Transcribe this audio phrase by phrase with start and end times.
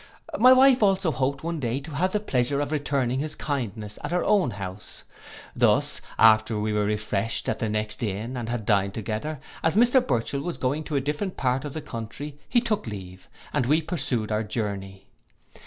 [0.39, 4.09] My wife also hoped one day to have the pleasure of returning his kindness at
[4.09, 5.03] her own house.
[5.55, 10.01] Thus, after we were refreshed at the next inn, and had dined together, as Mr
[10.01, 13.79] Burchell was going to a different part of the country, he took leave; and we
[13.79, 15.05] pursued our journey.